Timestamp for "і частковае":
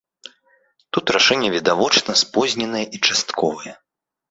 2.99-3.79